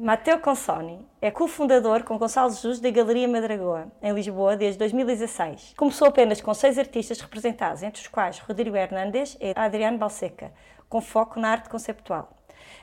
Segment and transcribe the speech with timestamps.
[0.00, 5.74] Mateo Consoni é cofundador com Gonçalo Jesus da Galeria Madragoa, em Lisboa, desde 2016.
[5.76, 10.52] Começou apenas com seis artistas representados, entre os quais Rodrigo Hernández e Adriano Balseca,
[10.88, 12.30] com foco na arte conceptual.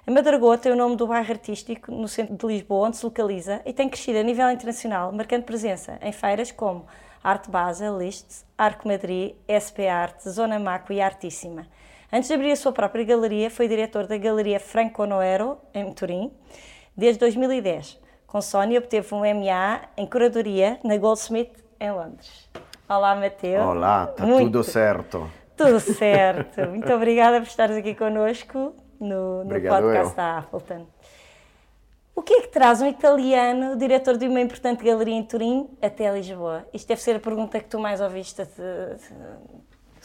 [0.05, 3.62] A Madragoa tem o nome do bairro artístico no centro de Lisboa, onde se localiza,
[3.66, 6.85] e tem crescido a nível internacional, marcando presença em feiras como
[7.23, 11.66] Arte Basel, Liszt, Arco Madrid, SP Arte, Zona Maco e Artíssima.
[12.12, 16.32] Antes de abrir a sua própria galeria, foi diretor da Galeria Franco Noero, em Turim,
[16.95, 17.99] desde 2010.
[18.27, 22.49] Com Sónia obteve um MA em curadoria na Goldsmith em Londres.
[22.88, 23.62] Olá, Mateu.
[23.62, 25.29] Olá, está tudo certo.
[25.55, 26.62] Tudo certo.
[26.70, 30.16] Muito obrigada por estares aqui connosco no, no podcast eu.
[30.16, 30.85] da Appleton.
[32.16, 36.12] O que é que traz um italiano, diretor de uma importante galeria em Turim, até
[36.13, 36.66] Lisboa?
[36.73, 38.41] Isto deve ser a pergunta que tu mais ouviste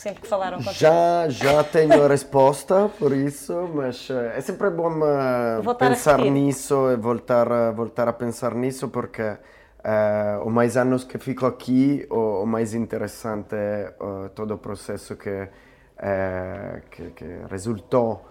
[0.01, 0.75] sempre que falaram contigo?
[0.75, 6.91] Já, já tenho a resposta por isso, mas eh, é sempre bom uh, pensar nisso
[6.91, 12.07] e voltar, a, voltar a pensar nisso porque uh, o mais anos que fico aqui,
[12.11, 15.49] o, o mais interessante é uh, todo o processo que,
[16.91, 18.25] que, que resultou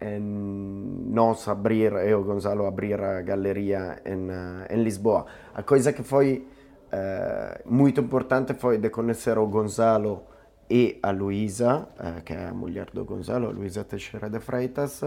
[0.00, 4.28] em nós abrir, eu e Gonzalo abrir a galeria em,
[4.70, 5.24] em Lisboa.
[5.54, 6.46] A coisa que foi
[7.64, 10.24] muito importante foi de conhecer o Gonzalo
[10.70, 15.02] e a Luísa, uh, que é a mulher do Gonzalo, Luísa Teixeira de Freitas,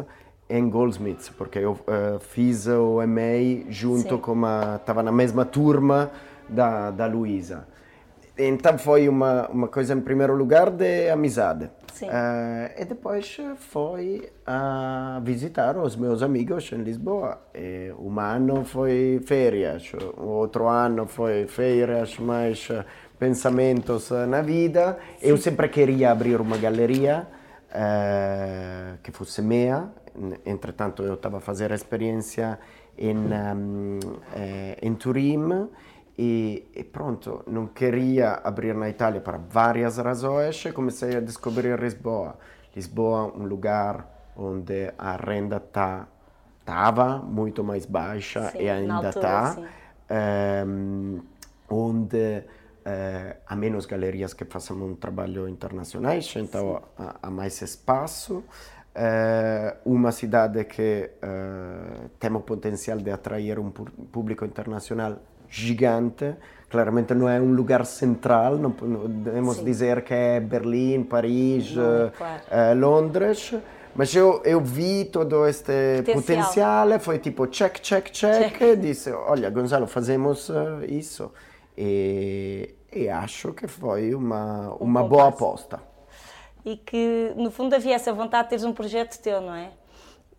[0.50, 4.18] em Goldsmiths, porque eu uh, fiz o EMEI junto Sim.
[4.18, 4.76] com a...
[4.76, 6.12] estava na mesma turma
[6.50, 7.68] da, da Luísa.
[8.38, 11.70] Então foi uma, uma coisa, em primeiro lugar, de amizade.
[12.02, 17.40] Uh, e depois foi a visitar os meus amigos em Lisboa.
[17.54, 22.68] E um ano foi férias, o outro ano foi férias, mas
[23.22, 24.98] pensamentos na vida.
[25.20, 25.28] Sim.
[25.30, 27.28] Eu sempre queria abrir uma galeria
[27.70, 29.92] uh, que fosse minha.
[30.44, 32.58] Entretanto, eu estava a fazer a experiência
[32.98, 34.00] em, um,
[34.36, 35.70] eh, em Turim
[36.18, 42.36] e, e, pronto, não queria abrir na Itália para várias razões comecei a descobrir Lisboa.
[42.76, 46.08] Lisboa é um lugar onde a renda tá,
[46.60, 49.58] estava muito mais baixa sim, e ainda está.
[50.68, 51.22] Um,
[51.70, 52.44] onde
[52.82, 58.44] Uh, há menos galerias que façam um trabalho internacional, então há, há, mais espaço.
[58.96, 66.34] Uh, uma cidade que uh, tem o potencial de atrair um público internacional gigante.
[66.72, 69.64] Claramente não é um lugar central, não podemos Sim.
[69.64, 72.80] dizer que é Berlim, Paris, não, claro.
[72.80, 73.54] Londres.
[73.96, 77.00] Mas eu, eu vi todo este potencial.
[77.00, 78.80] foi tipo check, check, check, check.
[78.80, 80.50] disse, olha Gonzalo, fazemos
[80.88, 81.32] isso
[81.84, 85.82] e, e acho que foi uma, uma boa aposta.
[86.64, 89.72] E que, no fundo, havia essa vontade de teres um projeto teu, não é?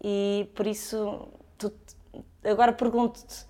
[0.01, 1.73] E por isso, tu,
[2.45, 3.45] agora pergunto-te,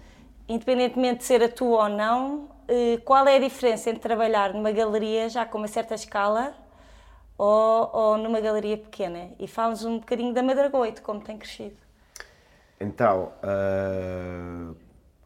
[0.48, 4.72] independentemente de ser a tua ou não, eh, qual é a diferença entre trabalhar numa
[4.72, 6.54] galeria já com uma certa escala
[7.36, 9.32] ou, ou numa galeria pequena?
[9.38, 11.76] E fala-nos um bocadinho da Madragoa de como tem crescido.
[12.80, 14.74] Então, uh,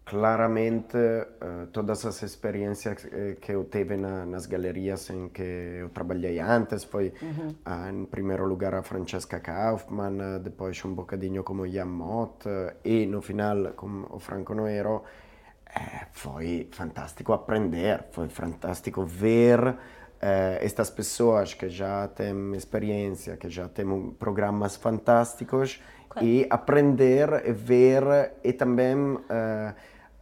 [0.06, 3.04] claramente uh, todas as experiências
[3.40, 5.42] que eu tive na, nas galerias em que
[5.82, 7.48] eu trabalhei antes foi uhum.
[7.66, 12.46] uh, em primeiro lugar a Francesca Kaufmann depois um bocadinho como Jan Mott
[12.84, 15.02] e no final com o Franco Noero
[15.74, 19.76] eh, foi fantástico aprender foi fantástico ver
[20.60, 26.26] estas pessoas que já têm experiência que já têm programas fantásticos claro.
[26.26, 29.18] e aprender ver e também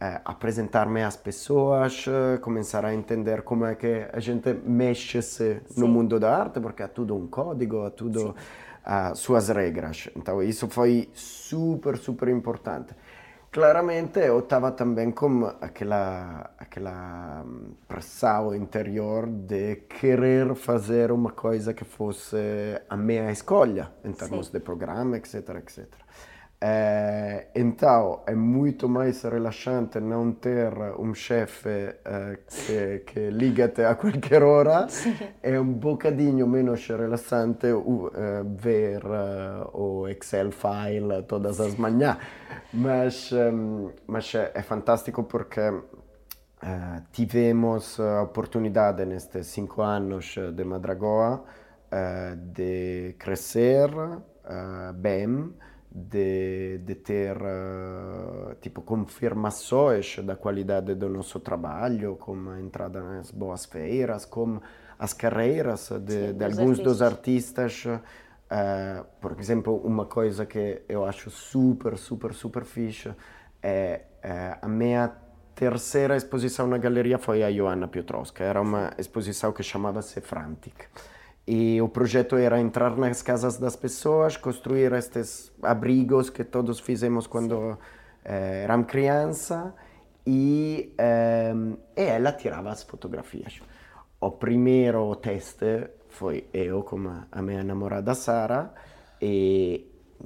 [0.05, 5.87] é, apresentar-me às pessoas, eh, começar a entender como é que a gente mexe-se no
[5.87, 8.35] mundo da arte, porque há tudo um código, há tudo
[8.83, 10.09] as suas regras.
[10.15, 12.93] Então isso foi super, super importante.
[13.51, 21.73] Claramente eu estava também com aquela, aquela hum, pressão interior de querer fazer uma coisa
[21.73, 22.35] que fosse
[22.89, 24.53] a minha escolha, em termos Sim.
[24.53, 25.87] de programa, etc, etc.
[26.61, 33.95] Eh, então é muito mais relaxante não ter um chefe eh, que, que liga-te a
[33.95, 34.87] qualquer hora,
[35.43, 38.09] é um bocadinho menos relaxante uh,
[38.57, 42.17] ver uh, o Excel file todas as manhãs,
[42.73, 45.71] mas, um, mas é fantástico porque
[46.63, 51.43] Uh, tivemos a oportunidade nestes cinco anos de Madragoa
[51.91, 55.53] uh, de crescer uh, bem,
[55.95, 57.37] de, de ter
[58.59, 64.61] tipo confirmações da qualidade do nosso trabalho, como a entrada nas boas feiras, como
[64.99, 66.83] as carreiras de, Sim, de alguns artistas.
[66.83, 67.83] dos artistas.
[69.21, 73.13] por exemplo, uma coisa que eu acho super, super, super fixe
[73.63, 74.01] é
[74.61, 75.13] a minha
[75.55, 78.43] terceira exposição na galeria foi a Joanna Piotrowska.
[78.43, 80.75] Era uma exposição que chamava-se Frantic.
[81.47, 87.27] E o projeto era entrar nas casas das pessoas, construir estes abrigos que todos fizemos
[87.27, 87.77] quando
[88.23, 89.75] eh, éramos criança
[90.25, 91.53] e, eh,
[91.95, 93.61] e ela tirava as fotografias.
[94.19, 96.97] O primeiro teste foi eu com
[97.31, 98.73] a minha namorada Sara
[99.21, 99.85] e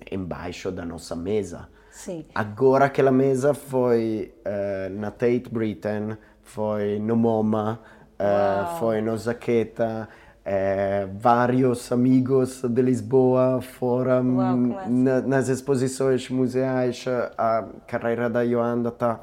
[0.09, 1.67] embaixo da nossa mesa
[1.99, 2.25] Sim.
[2.33, 7.77] Agora aquela mesa foi uh, na Tate Britain, foi no MoMA,
[8.13, 10.07] uh, foi no Zaqueta,
[10.45, 14.23] uh, vários amigos de Lisboa foram
[14.87, 17.05] na, nas exposições museais,
[17.37, 19.19] a carreira da Joanda está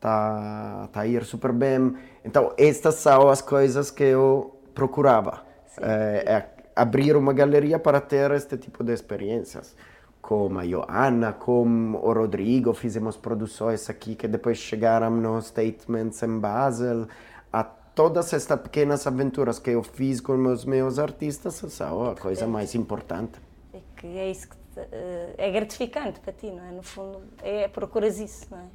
[0.00, 1.94] tá, tá a ir super bem.
[2.24, 5.42] Então, estas são as coisas que eu procurava.
[5.80, 6.44] É,
[6.74, 9.74] abrir uma galeria para ter este tipo de experiências
[10.20, 16.38] com a Joana, com o Rodrigo, fizemos produções aqui que depois chegaram nos Statements em
[16.38, 17.06] Basel.
[17.52, 17.64] A
[17.98, 22.76] todas estas pequenas aventuras que eu fiz com os meus artistas são a coisa mais
[22.76, 23.40] importante.
[23.74, 26.70] É que é isso que eh, é gratificante para ti, não é?
[26.70, 28.66] No fundo, é procuras isso, não é?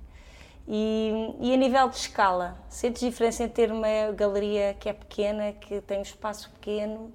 [0.68, 5.54] E, e a nível de escala, sentes diferença em ter uma galeria que é pequena,
[5.54, 7.14] que tem um espaço pequeno,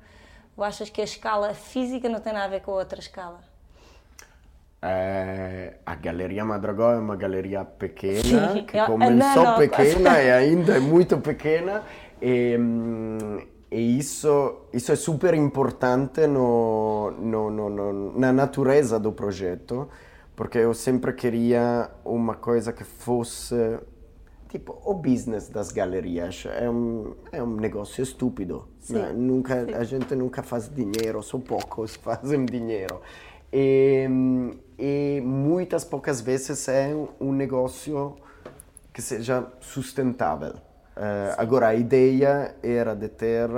[0.56, 3.47] ou achas que a escala física não tem nada a ver com a outra escala?
[4.80, 10.30] É, a Galeria Madragó é uma galeria pequena, Sim, que começou não, não, pequena e
[10.30, 11.82] ainda é muito pequena.
[12.22, 12.56] E,
[13.70, 19.88] e isso, isso é super importante no, no, no, na natureza do projeto,
[20.36, 23.80] porque eu sempre queria uma coisa que fosse
[24.48, 29.12] tipo o business das galerias é um é um negócio estúpido né?
[29.14, 29.74] nunca Sim.
[29.74, 33.02] a gente nunca faz dinheiro só poucos fazem dinheiro
[33.52, 34.06] e,
[34.78, 38.16] e muitas poucas vezes é um negócio
[38.92, 40.54] que seja sustentável.
[40.96, 43.48] Uh, agora, a ideia era de ter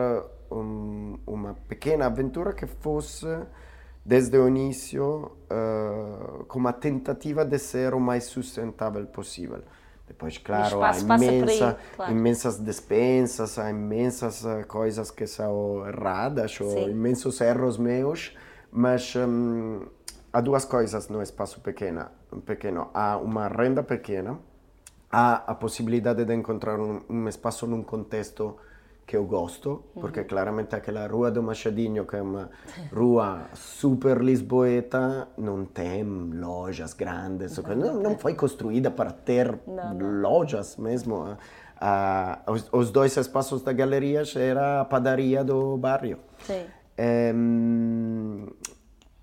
[0.51, 3.27] um, uma pequena aventura que fosse,
[4.05, 9.63] desde o início, uh, com uma tentativa de ser o mais sustentável possível.
[10.07, 12.13] Depois, claro, há imensa, aí, claro.
[12.13, 18.37] imensas despensas, há imensas uh, coisas que são erradas, ou imensos erros meus,
[18.73, 19.87] mas um,
[20.33, 22.07] há duas coisas no espaço pequeno.
[22.47, 22.91] pequeno.
[22.95, 24.39] Há uma renda pequena,
[25.11, 28.57] há a possibilidade de encontrar um, um espaço num contexto
[29.11, 32.49] que eu gosto, porque claramente aquela Rua do Machadinho, que é uma
[32.95, 40.21] rua super lisboeta, não tem lojas grandes, não, não foi construída para ter não, não.
[40.23, 41.17] lojas mesmo.
[41.83, 46.21] Uh, os, os, dois espaços da galeria era a padaria do bairro.
[46.45, 46.67] Sim.
[47.01, 48.47] Um,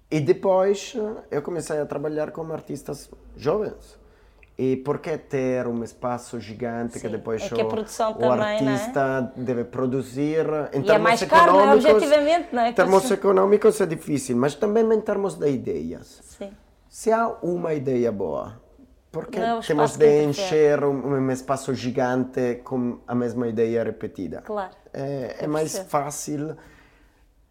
[0.09, 0.95] e depois
[1.29, 3.97] eu comecei a trabalhar com artistas jovens.
[4.57, 8.67] E por que ter um espaço gigante Sim, que depois é que o, o também,
[8.67, 9.39] artista é?
[9.39, 10.47] deve produzir?
[10.73, 11.73] Em e é mais caro, né?
[11.75, 12.69] objetivamente, não é?
[12.69, 16.21] Em termos econômicos é difícil, mas também em termos de ideias.
[16.23, 16.51] Sim.
[16.89, 18.59] Se há uma ideia boa,
[19.11, 24.41] por que é temos de encher um, um, espaço gigante com a mesma ideia repetida?
[24.41, 24.71] Claro.
[24.91, 26.57] É, é mais fácil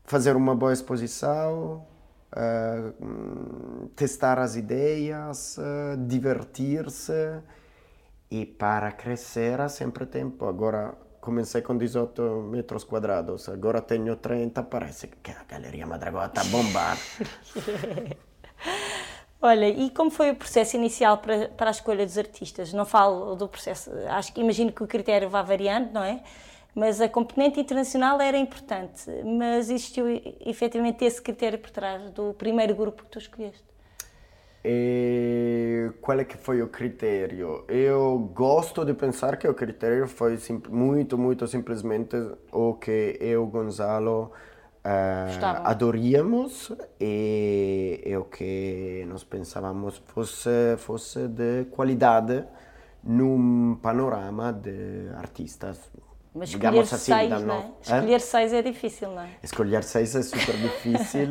[0.06, 1.84] fazer uma boa exposição,
[2.32, 7.40] uh, testar as ideias, uh, divertir-se
[8.30, 10.46] e para crescer há sempre tempo.
[10.46, 16.42] Agora comecei com 18 metros quadrados, agora tenho 30, parece que a Galeria Madragoa está
[16.42, 16.96] a bombar.
[19.42, 22.72] Olha, e como foi o processo inicial para, para a escolha dos artistas?
[22.72, 26.22] Não falo do processo, acho que imagino que o critério vá variando, não é?
[26.76, 30.04] Mas a componente internacional era importante, mas existiu
[30.44, 33.64] efetivamente esse critério por trás do primeiro grupo que tu escolheste.
[34.62, 37.64] E qual é que foi o critério?
[37.66, 40.36] Eu gosto de pensar que o critério foi
[40.68, 42.14] muito, muito simplesmente
[42.52, 44.32] o que eu, Gonzalo,
[45.28, 45.66] Gostavam.
[45.66, 52.44] adoríamos e, e o que nós pensávamos fosse, fosse de qualidade
[53.02, 55.90] num panorama de artistas.
[56.38, 57.42] Mas escolher assim, seis, não é?
[57.62, 59.28] no- Escolher seis é difícil, não é?
[59.42, 61.30] Escolher seis é super difícil,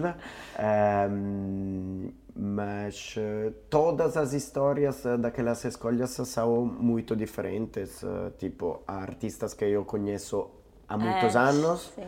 [0.57, 8.03] ehm, mas eh, todas as histórias eh, daquelas escolhas são muito diferentes.
[8.03, 10.50] eh, Tipo, há artistas que eu conheço
[10.88, 12.07] há muitos É, anos sim.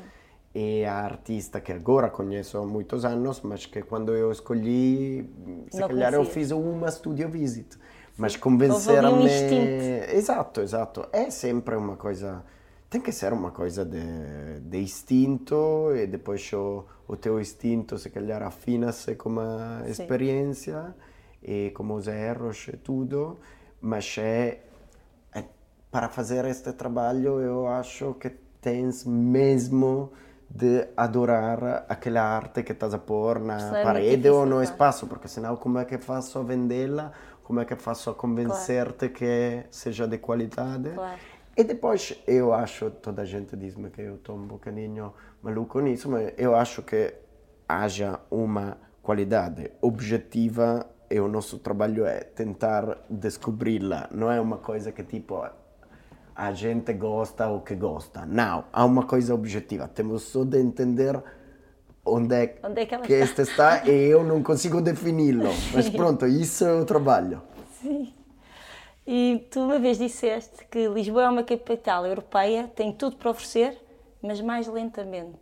[0.56, 5.30] e há artista que agora conheço há muitos anos, mas que quando eu escolhi,
[5.70, 6.34] se Não calhar eu conhecia.
[6.34, 7.78] fiz uma studio visit.
[8.18, 9.08] Mas convencer-me.
[9.10, 10.16] um instinto.
[10.16, 11.08] Exato, exato.
[11.14, 12.44] É sempre uma coisa.
[12.90, 18.10] Tem que ser uma coisa de, de instinto e depois o, o teu instinto, se
[18.10, 19.92] calhar, afina-se com a Sim.
[19.92, 20.96] experiência
[21.44, 23.38] e com os erros e tudo.
[23.82, 24.62] Mas é,
[25.34, 25.44] é-
[25.92, 28.30] para fazer este trabalho, eu acho que
[28.62, 30.12] tens mesmo
[30.50, 34.62] de adorar aquela arte que estás a pôr na Isso é parede difícil, ou no
[34.62, 34.64] claro.
[34.64, 37.12] espaço, porque senão como é que faço a vendê-la?
[37.44, 40.90] Como é que faço a convencer-te que seja de qualidade?
[40.94, 41.20] Claro.
[41.58, 46.08] E depois eu acho, toda a gente diz-me que eu estou um bocadinho maluco nisso,
[46.08, 47.16] mas eu acho que
[47.68, 54.08] haja uma qualidade objetiva e o nosso trabalho é tentar descobri-la.
[54.12, 55.44] Não é uma coisa que tipo
[56.36, 58.24] a gente gosta ou que gosta.
[58.28, 59.88] Não, há uma coisa objetiva.
[59.88, 61.20] Temos só de entender
[62.06, 63.26] onde é, Onde é que que está.
[63.26, 65.50] este está e eu não consigo defini-lo.
[65.74, 67.42] Mas pronto, isso é o trabalho.
[67.82, 68.14] Sim.
[69.10, 73.82] E tu uma vez disseste que Lisboa é uma capital europeia, tem tudo para oferecer,
[74.22, 75.40] mas mais lentamente.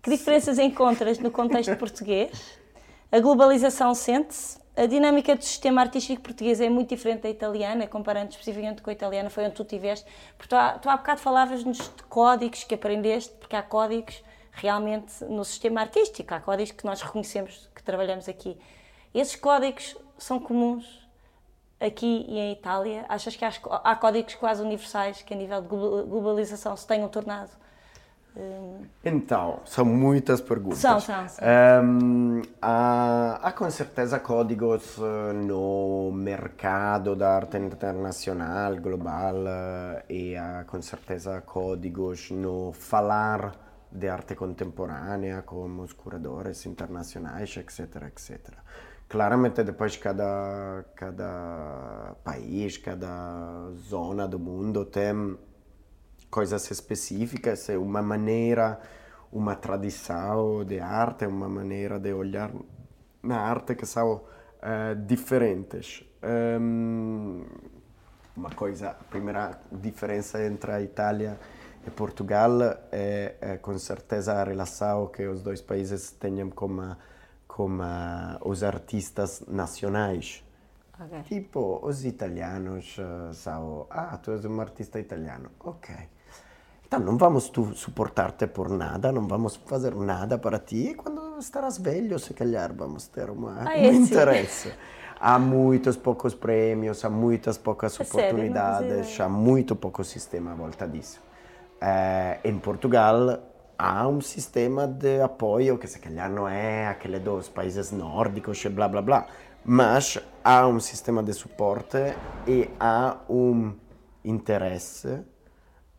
[0.00, 2.56] Que diferenças encontras no contexto português?
[3.10, 4.64] A globalização sente-se?
[4.76, 8.92] A dinâmica do sistema artístico português é muito diferente da italiana, comparando especificamente com a
[8.92, 10.06] italiana, foi onde tu estiveste.
[10.38, 14.22] Porque tu há, tu há bocado falavas-nos de códigos que aprendeste, porque há códigos
[14.52, 18.56] realmente no sistema artístico, há códigos que nós reconhecemos que trabalhamos aqui.
[19.12, 21.05] Esses códigos são comuns
[21.80, 23.04] aqui e em Itália?
[23.08, 23.52] Achas que há,
[23.84, 27.50] há códigos quase universais que a nível de glo- globalização se tenham tornado?
[28.36, 30.78] hum, Então, são muitas perguntas.
[30.78, 31.48] São, são, são.
[31.48, 40.36] Ehm, há, há com certeza códigos eh, no mercado da arte internacional, global, eh, e
[40.36, 43.52] há com certeza códigos no falar
[43.92, 48.58] de arte contemporânea com os curadores internacionais, etc, etc.
[49.08, 55.38] Claramente depois cada, cada país, cada zona do mundo tem
[56.30, 58.80] coisas específicas, é uma maneira,
[59.32, 62.50] uma tradição de arte, uma maneira de olhar
[63.22, 64.22] na arte que são
[64.60, 66.02] eh, diferentes.
[66.22, 67.44] Ehm,
[68.36, 71.38] uma coisa, a primeira diferença entre a Itália
[71.86, 72.60] e Portugal
[72.92, 76.96] é, é com certeza a relação que os dois países têm com, a-
[77.56, 80.26] com a- os artistas nacionais.
[81.02, 81.22] Ok.
[81.32, 85.88] Tipo, os italianos eh, são, ah, tu és um artista italiano, ok.
[86.86, 90.94] Então não vamos tu suportar-te por nada, não vamos fazer nada para ti.
[91.00, 94.02] Quando estarás velho, se calhar vamos ter uma, Ah, um é assim?
[94.04, 94.72] interesse.
[95.18, 98.08] Há muitos poucos prêmios, há muitas poucas sério?
[98.08, 101.20] Não oportunidades, fazia há muito pouco sistema à volta disso.
[101.80, 103.40] Eh, em Portugal
[103.78, 108.88] há um sistema de apoio que se calhar não é aquele dos países nórdicos blá
[108.88, 109.26] blá blá,
[109.64, 111.96] mas há um sistema de suporte
[112.46, 113.74] e há um
[114.24, 115.20] interesse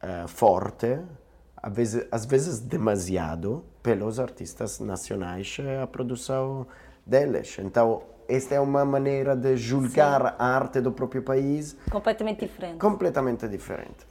[0.01, 0.99] eh, forte,
[1.55, 6.67] às vezes, às vezes demasiado, pelos artistas nacionais e a produção
[7.05, 7.57] deles.
[7.59, 12.77] Então, esta é uma maneira de julgar a arte do próprio país Completamente diferente.
[12.77, 14.05] completamente diferente.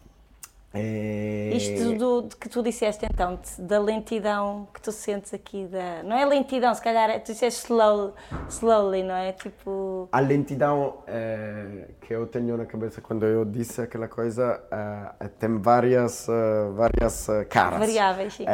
[0.74, 1.50] É...
[1.54, 6.16] Isto do, de que tu disseste então, da lentidão que tu sentes aqui, da, não
[6.16, 8.12] é lentidão, se calhar é- tu disseste slow,
[8.50, 9.32] slowly, não é?
[9.32, 14.60] Tipo, A lentidão eh, que eu tenho na cabeça quando eu disse aquela coisa
[15.20, 16.26] eh, tem várias,
[16.74, 17.78] várias caras.
[17.78, 18.44] Variáveis, sim.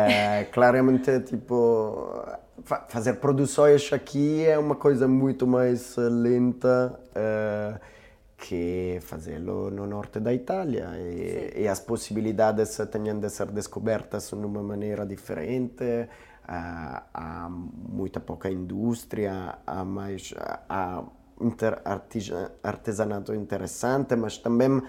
[0.52, 2.22] Claramente, tipo,
[2.62, 7.00] fa- fazer produções aqui é uma coisa muito mais lenta
[8.42, 10.88] que fazê-lo no norte da Itália.
[10.98, 16.08] E, e as possibilidades têm de ser descobertas de uma maneira diferente.
[16.46, 20.34] há há muita pouca indústria, há mais
[20.68, 21.04] há
[21.40, 21.80] inter,
[22.62, 24.82] artesanato interessante, mas também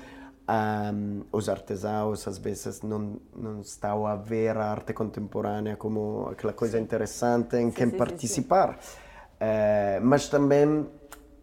[0.47, 6.53] ahm, os artesãos às vezes não, não estão a ver a arte contemporânea como aquela
[6.53, 7.97] coisa interessante em quem sim, sim, sim.
[7.97, 8.79] participar.
[9.39, 10.87] Eh, mas também,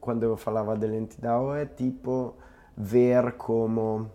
[0.00, 2.34] quando eu falava de lentidão, é tipo
[2.76, 4.10] ver como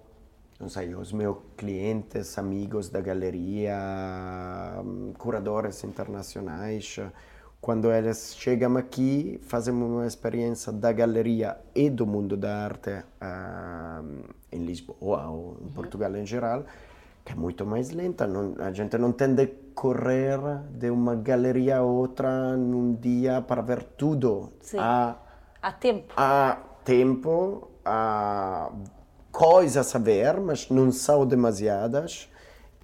[0.59, 3.77] não sei, os meus clientes, amigos da galeria,
[5.17, 6.97] curadores internacionais,
[7.59, 14.33] quando eles chegam aqui, fazem uma experiência da galeria e do mundo da arte uh,
[14.51, 16.63] em Lisboa ou em Portugal em geral,
[17.25, 18.27] que é muito mais lenta.
[18.27, 20.39] Não, a gente não tem de correr
[20.69, 24.53] de uma galeria a outra num dia para ver tudo.
[24.61, 24.77] Sim.
[24.79, 25.15] Há,
[25.65, 26.13] há tempo.
[26.15, 28.71] Há tempo, há
[29.31, 32.29] coisas a ver, mas não são demasiadas.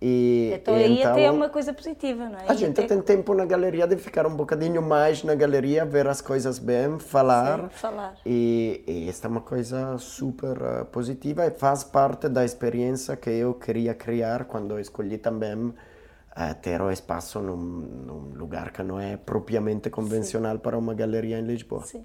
[0.03, 2.45] E, então aí então, até é uma coisa positiva, não é?
[2.47, 6.21] A gente tem tempo na galeria de ficar um bocadinho mais na galeria, ver as
[6.21, 7.59] coisas bem, falar.
[7.59, 8.15] Sim, falar.
[8.25, 13.29] E, e esta é uma coisa super uh, positiva e faz parte da experiência que
[13.29, 15.75] eu queria criar quando escolhi também uh,
[16.63, 20.61] ter o espaço num, num, lugar que não é propriamente convencional Sim.
[20.61, 21.83] para uma galeria em Lisboa.
[21.83, 22.03] Sim,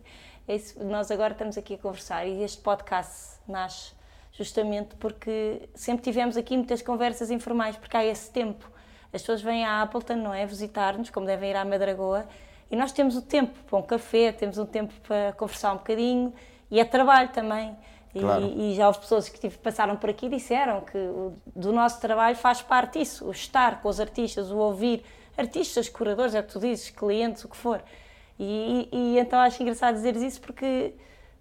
[0.48, 3.92] é isso, nós agora estamos aqui a conversar e este podcast nasce
[4.32, 8.70] justamente porque sempre tivemos aqui muitas conversas informais, porque há esse tempo.
[9.12, 10.44] As pessoas vêm à Appleton, não é?
[10.44, 12.26] Visitar-nos, como devem ir à Madragoa,
[12.70, 16.34] e nós temos o tempo para um café, temos um tempo para conversar um bocadinho,
[16.70, 17.76] e é trabalho também.
[18.12, 18.44] Claro.
[18.44, 22.00] E, e, já houve pessoas que passaram por aqui e disseram que o, do nosso
[22.00, 25.04] trabalho faz parte isso, o estar com os artistas, o ouvir
[25.36, 27.82] artistas, curadores, é o que tu dizes, clientes, o que for.
[28.38, 30.92] E, e, então acho engraçado dizer isso porque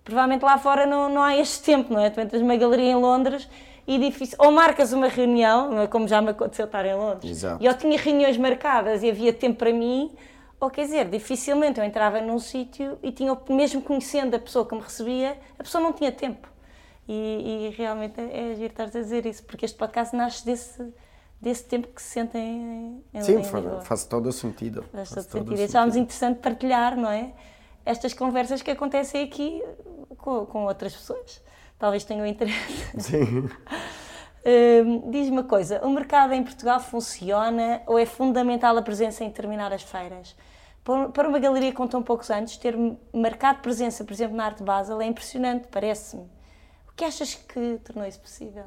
[0.03, 2.09] provavelmente lá fora não, não há este tempo, não é?
[2.09, 3.49] Tu entras numa galeria em Londres
[3.87, 5.87] e difícil, ou marcas uma reunião, é?
[5.87, 7.63] como já me aconteceu estar em Londres, Exato.
[7.63, 10.11] e eu tinha reuniões marcadas e havia tempo para mim,
[10.59, 14.73] ou quer dizer, dificilmente eu entrava num sítio e tinha, mesmo conhecendo a pessoa que
[14.73, 16.47] me recebia, a pessoa não tinha tempo.
[17.07, 20.81] E, e realmente é agir estar a dizer isso, porque este podcast nasce desse,
[21.45, 24.83] desse tempo que se sentem em, Sim, em faz, faz todo o sentido.
[24.91, 25.61] Faz, todo, todo sentido.
[25.61, 27.33] E achávamos interessante partilhar, não é?
[27.85, 29.63] Estas conversas que acontecem aqui
[30.17, 31.39] com, com outras pessoas.
[31.77, 32.99] Talvez tenham interesse.
[32.99, 33.41] Sim.
[34.41, 39.27] Uh, Diz-me uma coisa: o mercado em Portugal funciona ou é fundamental a presença em
[39.27, 40.35] determinadas feiras?
[40.83, 42.75] Para uma galeria com tão poucos anos, ter
[43.13, 46.23] marcado presença, por exemplo, na Arte Basel é impressionante, parece-me.
[46.89, 48.65] O que achas que tornou isso possível?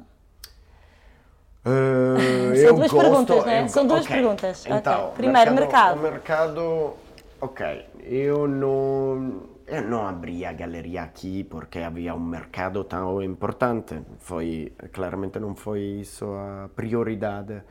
[1.69, 3.69] Uh, São duas gosto, perguntas, não é?
[3.69, 4.17] São duas okay.
[4.17, 4.67] perguntas.
[4.67, 5.15] Então, okay.
[5.17, 6.01] Primeiro, mercado.
[6.01, 6.59] mercado.
[6.59, 6.95] O mercado,
[7.41, 7.87] ok.
[8.05, 14.01] Eu não eu não abri a galeria aqui porque havia um mercado tão importante.
[14.19, 17.63] Foi, claramente não foi isso a prioridade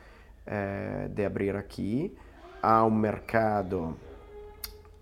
[0.46, 2.16] eh, de abrir aqui.
[2.62, 3.96] Há um mercado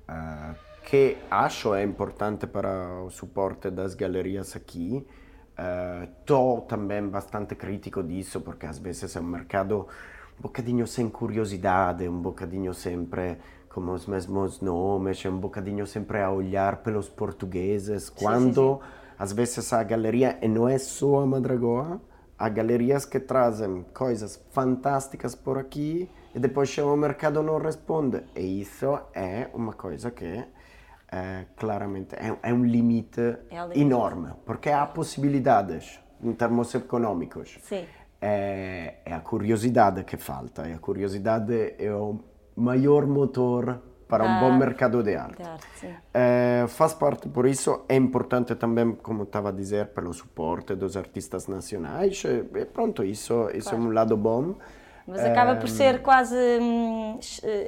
[0.09, 0.55] uh,
[0.85, 5.07] que acho é importante para o suporte das galerias aqui.
[6.03, 9.87] Estou uh, também bastante crítico disso porque às vezes é um mercado
[10.39, 13.39] um bocadinho sem curiosidade, um bocadinho sempre
[13.71, 19.15] como os mesmos nomes, um bocadinho sempre a olhar pelos portugueses, quando sim, sim, sim.
[19.19, 22.01] às vezes a galeria, e não é só a Madragoa,
[22.39, 28.23] há galerias que trazem coisas fantásticas por aqui e depois chega o mercado não responde.
[28.35, 30.45] E isso é uma coisa que
[31.17, 37.59] é, claramente é, é um limite, é enorme, porque há possibilidades em termos econômicos.
[38.21, 42.19] É, é a curiosidade que falta, e a curiosidade é o
[42.57, 45.43] maior motor para um bom mercado de arte.
[45.43, 50.13] De arte é, faz parte, por isso, é importante também, como estava a dizer, pelo
[50.13, 52.23] suporte dos artistas nacionais.
[52.25, 53.85] E pronto, isso, isso claro.
[53.85, 54.55] é um lado bom.
[55.07, 57.19] Mas acaba por ser quase, hum,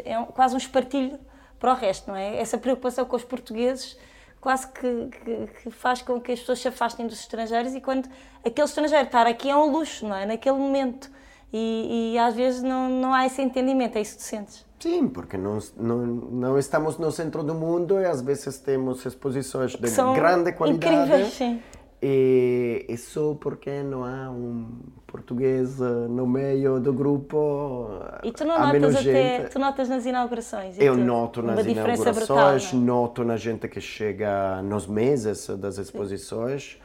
[0.04, 1.18] é um, quase um espartilho
[1.58, 2.36] para o resto, não é?
[2.40, 3.96] Essa preocupação com os portugueses
[4.40, 8.08] quase que, que, que, faz com que as pessoas se afastem dos estrangeiros e quando
[8.44, 10.24] aquele estrangeiro estar aqui é um luxo, não é?
[10.26, 11.10] Naquele momento.
[11.52, 14.66] E, e às vezes não, não há esse entendimento, é isso que sentes.
[14.78, 19.72] Sim, porque não, não, não estamos no centro do mundo e às vezes temos exposições
[19.72, 19.78] de
[20.14, 20.94] grande qualidade.
[20.94, 21.60] Incríveis, sim.
[22.00, 24.68] E, e só porque não há um
[25.06, 27.88] português no meio do grupo.
[28.22, 30.78] E tu não notas até, tu notas nas inaugurações?
[30.78, 32.74] Eu noto nas inaugurações, brutal, é?
[32.74, 36.80] noto na gente que chega nos meses das exposições.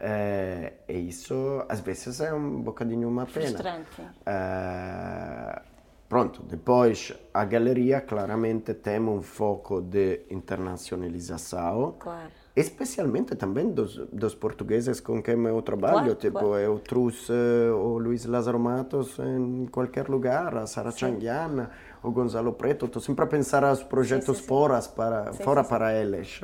[0.00, 3.46] É, e isso às vezes é um bocadinho uma pena.
[3.46, 4.02] Frustrante.
[4.26, 5.62] É,
[6.08, 11.96] Pronto, depois a galeria claramente tem um foco de internacionalização.
[11.98, 12.30] Claro.
[12.58, 15.98] Especialmente também dos, dos portugueses com quem eu trabalho.
[15.98, 16.56] Claro, tipo, claro.
[16.56, 17.32] eu trouxe
[17.72, 21.70] o Luiz Lázaro Matos em qualquer lugar, a Sara Changiana,
[22.02, 22.86] o Gonzalo Preto.
[22.86, 24.46] Estou sempre a pensar os projetos sim, sim, sim.
[24.48, 26.40] fora para, fora para eles.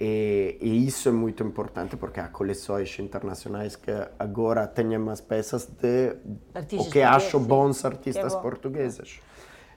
[0.00, 5.66] E, e, isso é muito importante porque há coleções internacionais que agora têm mais peças
[5.66, 6.16] de
[6.52, 8.42] Artistas o que acho bons artistas é bom.
[8.42, 9.20] portugueses.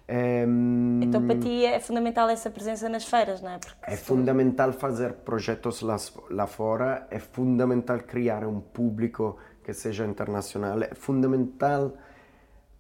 [0.09, 3.57] Um, então para ti é fundamental essa presença nas feiras, não é?
[3.57, 5.97] Porque é fundamental fazer projetos lá,
[6.29, 10.81] lá fora, é fundamental criar um público que seja internacional.
[10.81, 11.93] É fundamental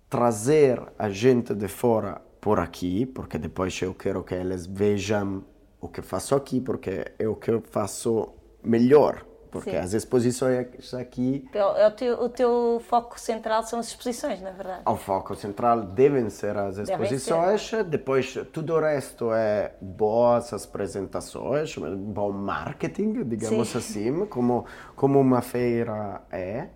[0.09, 5.43] trazer a gente de fora por aqui, porque depois eu quero que eles vejam
[5.81, 8.29] o que faço aqui, porque é o que eu faço
[8.63, 9.26] melhor.
[9.57, 9.77] Porque Sim.
[9.77, 11.47] as exposições aqui.
[11.53, 14.81] É o, teu, o teu foco central são as exposições, na verdade.
[14.85, 17.83] O foco central devem ser as exposições, ser.
[17.83, 23.77] depois tudo o resto é boas apresentações, bom marketing, digamos Sim.
[23.77, 24.65] assim, como,
[24.95, 26.69] como uma feira é.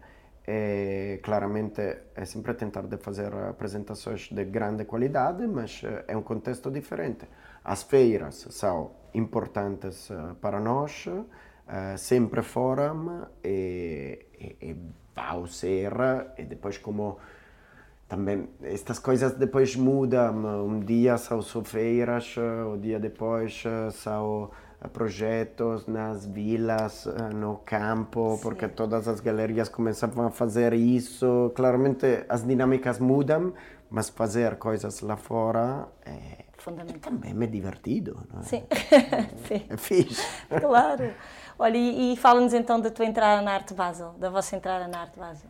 [0.47, 1.81] E, claramente
[2.15, 7.27] é sempre tentar de fazer apresentações de grande qualidade, mas é um contexto diferente.
[7.63, 11.05] As feiras são importantes eh, para nós,
[11.71, 14.75] uh, sempre fórum e, e, e
[15.15, 15.93] vai ser
[16.37, 17.17] e depois como
[18.07, 24.51] também estas coisas depois mudam um dia são feiras o dia depois são
[24.89, 28.43] projetos nas vilas no campo Sim.
[28.43, 33.53] porque todas as galerias começavam a fazer isso claramente as dinâmicas mudam
[33.89, 38.43] mas fazer coisas lá fora é, fundamental também é divertido não é?
[38.43, 38.63] Sim.
[39.47, 39.65] Sim.
[39.69, 40.25] é fixe
[40.59, 41.13] claro
[41.63, 45.19] Olha, e, fala-nos então da tua entrada na Arte Basel, da vossa entrada na Arte
[45.19, 45.47] Basel.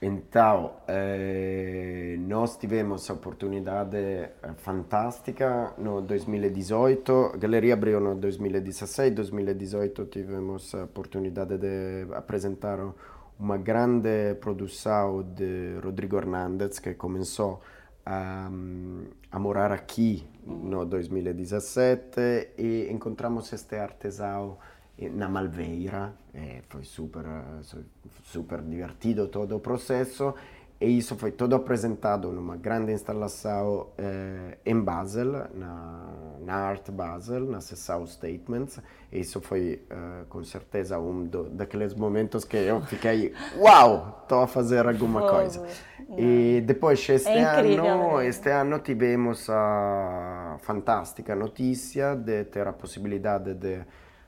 [0.00, 10.06] Então, eh, nós tivemos oportunidade eh, fantástica no 2018, a galeria abriu no 2016, 2018
[10.06, 12.78] tivemos a oportunidade de apresentar
[13.38, 17.60] uma grande produção de Rodrigo Hernandez, que começou
[18.06, 18.48] a,
[19.30, 24.56] a morar aqui no 2017 e encontramos este artesão
[24.98, 27.24] na Malveira, eh, foi super,
[28.24, 30.34] super divertido todo o processo
[30.80, 36.10] e isso foi todo apresentado numa grande instalação eh, em Basel, na,
[36.44, 38.80] na Art Basel, na sessão Statements,
[39.10, 44.42] e isso foi eh, com certeza um do, daqueles momentos que eu fiquei, uau, estou
[44.42, 45.64] a fazer alguma coisa.
[46.18, 53.54] E depois este é ano, este ano tivemos a fantástica notícia de ter a possibilidade
[53.54, 53.80] de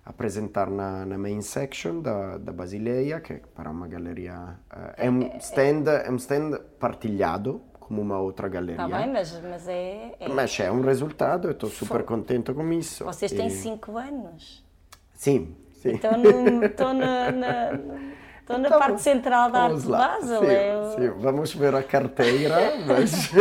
[0.07, 5.37] apresentar na, na main section da, da Basileia, que para uma galeria uh, é um
[5.39, 8.85] stand, é um stand partilhado como uma outra galeria.
[8.85, 10.29] Está bem, mas, mas é, é...
[10.29, 13.05] Mas é um resultado, eu estou super contente com isso.
[13.05, 14.65] Vocês têm 5 anos?
[15.13, 15.91] Sim, sim.
[15.91, 16.13] Então
[16.63, 17.33] estou na,
[18.47, 20.19] Estou na então, parte central da arte lá.
[20.21, 20.41] Basel.
[20.41, 20.91] Sim, eu...
[20.93, 23.33] sim, vamos ver a carteira, mas...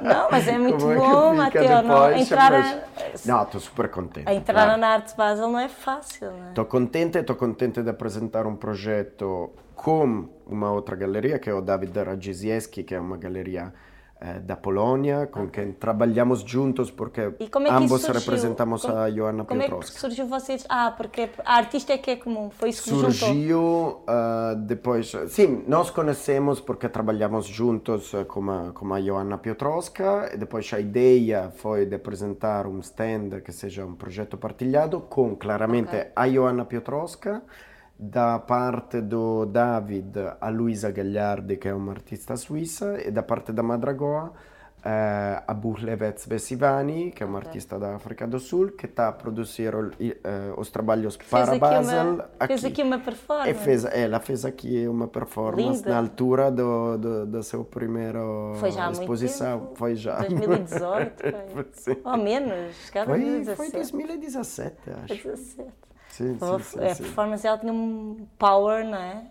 [0.00, 3.26] não, mas é muito bom, é Mateo, não, entrar mas...
[3.26, 4.26] Não, estou super contente.
[4.26, 4.80] A entrar claro.
[4.80, 6.32] na arte Basel não é fácil?
[6.48, 11.60] Estou contente, estou contente de apresentar um projeto com uma outra galeria, que é o
[11.60, 13.70] David Radzieski, que é uma galeria
[14.24, 17.32] eh, da Polónia, com quem trabalhamos juntos porque é
[17.70, 19.68] ambos representamos como, a Joanna como Piotrowska.
[19.68, 20.64] Como é que surgiu vocês?
[20.66, 25.62] Ah, porque a artista é que é comum, foi isso que Surgiu uh, depois, sim,
[25.68, 30.80] nós conhecemos porque trabalhamos juntos eh, com a, com a Joanna Piotrowska e depois a
[30.80, 36.06] ideia foi de apresentar um stand que seja um projeto partilhado com claramente okay.
[36.16, 37.42] a Joanna Piotrowska
[37.96, 43.62] da parte do David a Luisa Gagliardi, che è un'artista suissa, e da parte da
[43.62, 44.32] Madragoa
[44.84, 49.12] eh, a Buhlevets Vesivani, che è un artista da África do Sul, que está a
[49.12, 52.22] produzir eh, os trabalhos para Basel.
[52.46, 53.50] Fez aqui uma performance.
[53.50, 55.90] E fez, ela fez aqui uma performance Linda.
[55.90, 59.58] na altura do, do, do seu primeiro foi já exposição.
[59.58, 60.18] Muito Foi já.
[60.18, 61.14] 2018,
[61.72, 62.00] foi.
[62.04, 63.56] Ou menos, foi, 2017.
[63.56, 65.06] Foi 2017, acho.
[65.06, 65.84] 2017.
[66.14, 69.24] Sim, sim, sim, a performance ela tinha um power, não é?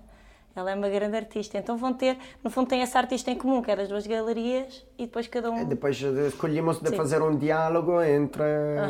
[0.54, 1.58] Ela é uma grande artista.
[1.58, 4.86] Então vão ter, no fundo, tem essa artista em comum, que é das duas galerias,
[4.98, 5.62] e depois cada um.
[5.62, 8.44] E depois escolhemos de fazer um diálogo entre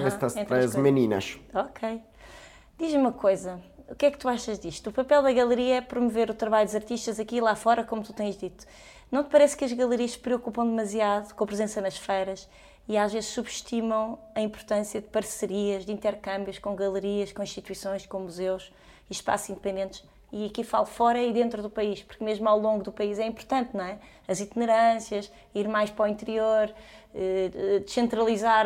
[0.07, 1.39] estas entre três meninas.
[1.53, 2.01] Ok.
[2.79, 4.89] Diz-me uma coisa, o que é que tu achas disto?
[4.89, 8.01] O papel da galeria é promover o trabalho dos artistas aqui e lá fora, como
[8.01, 8.65] tu tens dito.
[9.11, 12.49] Não te parece que as galerias se preocupam demasiado com a presença nas feiras
[12.87, 18.19] e às vezes subestimam a importância de parcerias, de intercâmbios com galerias, com instituições, com
[18.19, 18.71] museus
[19.09, 20.03] e espaços independentes.
[20.31, 23.25] E aqui falo fora e dentro do país, porque mesmo ao longo do país é
[23.25, 23.99] importante, não é?
[24.27, 26.73] As itinerâncias, ir mais para o interior,
[27.13, 28.65] eh, descentralizar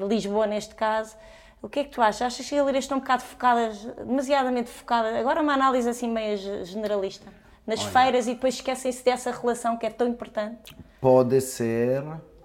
[0.00, 1.16] de Lisboa neste caso.
[1.62, 2.22] O que é que tu achas?
[2.22, 5.14] Achas que as galerias estão um bocado focadas, demasiadamente focadas?
[5.14, 7.32] Agora uma análise assim meio generalista.
[7.66, 10.76] Nas Olha, feiras e depois esquecem-se dessa relação que é tão importante.
[11.00, 12.02] Pode ser,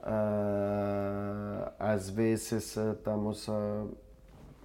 [0.09, 3.95] Uh, às vezes estamos, uh,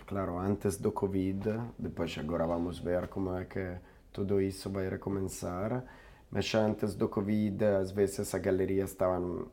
[0.06, 3.76] claro, antes do Covid, depois agora vamos ver como é que
[4.10, 5.84] tudo isso vai recomeçar,
[6.30, 9.48] mas antes do Covid, às vezes a galeria estavam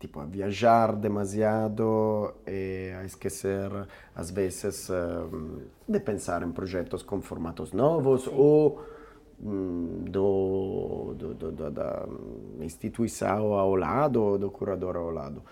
[0.00, 3.70] tipo a viajar demasiado e a esquecer
[4.16, 4.90] às vezes
[5.88, 8.34] de pensar em projetos com formatos novos Sim.
[8.34, 8.84] ou
[9.42, 12.06] um, do da, da
[12.60, 15.42] instituição ao lado ou do curador ao lado.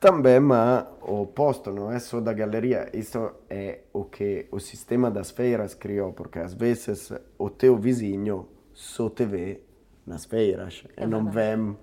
[0.00, 5.10] Também, mas o oposto não é só da galeria, isso é o que o sistema
[5.10, 9.62] das feiras criou, porque às vezes o teu vizinho só te vê
[10.06, 11.76] nas feiras é e não vem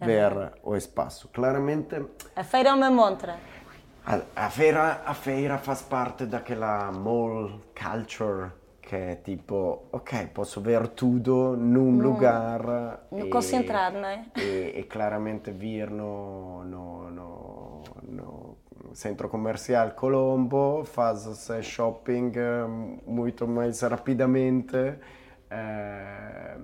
[0.00, 0.54] é ver verdade.
[0.64, 1.28] o espaço.
[1.28, 2.04] Claramente...
[2.34, 3.38] A feira é uma montra.
[4.04, 8.50] A, a, feira, a feira faz parte daquela mall culture
[8.88, 12.62] que é tipo, ok, posso ver tudo num no, lugar.
[13.12, 13.28] No e,
[13.92, 14.24] não é?
[14.34, 18.56] E, e claramente vir no, no, no, no
[18.94, 21.26] centro comercial Colombo, faz
[21.60, 22.66] shopping eh,
[23.06, 24.76] muito mais rapidamente,
[25.50, 26.56] é,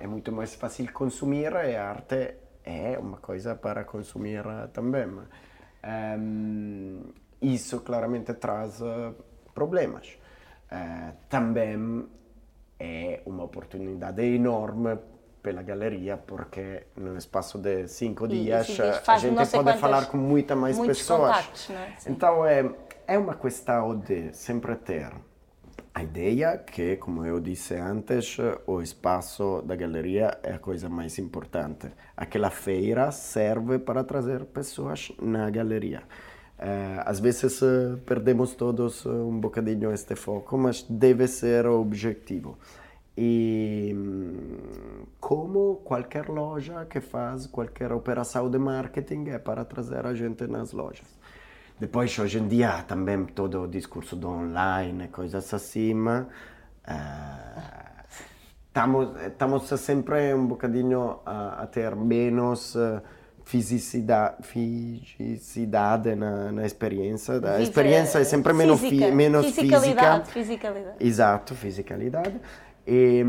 [0.00, 5.08] é muito mais fácil consumir e a arte é uma coisa para consumir também.
[5.82, 7.00] Um,
[7.40, 8.82] isso claramente traz
[9.54, 10.23] problemas.
[10.74, 12.08] Uh, também
[12.80, 14.98] é uma oportunidade enorme
[15.40, 18.68] pela galeria porque no espaço de cinco dias
[19.06, 21.68] a gente pode quantas, falar com muita mais pessoas.
[21.68, 21.94] Né?
[22.06, 22.68] Então é,
[23.06, 25.12] é uma questão de sempre ter
[25.94, 31.20] a ideia que, como eu disse antes, o espaço da galeria é a coisa mais
[31.20, 31.88] importante.
[32.16, 36.02] Aquela feira serve para trazer pessoas na galeria.
[36.64, 37.60] Uh, às vezes
[38.06, 42.56] perdemos todos uh, um bocadinho este foco, mas deve ser o objetivo.
[43.14, 50.14] E um, como qualquer loja que faz qualquer operação de marketing é para trazer a
[50.14, 51.06] gente nas lojas.
[51.78, 55.94] Depois, hoje em dia, também todo o discurso do online, coisas assim,
[59.26, 63.02] estamos sempre um bocadinho a, a ter menos uh,
[63.44, 67.40] fisicidade, fisicidade na, na experiência.
[67.44, 70.68] A experiência é sempre menos, fi, menos fisicalidade, física.
[70.68, 70.96] Fisicalidade.
[71.00, 72.40] Exato, fisicalidade.
[72.86, 73.24] E,